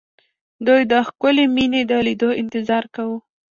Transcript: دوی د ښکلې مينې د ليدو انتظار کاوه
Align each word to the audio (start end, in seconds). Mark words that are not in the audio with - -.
دوی 0.67 0.81
د 0.91 0.93
ښکلې 1.07 1.45
مينې 1.55 1.81
د 1.89 1.91
ليدو 2.05 2.29
انتظار 2.41 2.83
کاوه 2.95 3.17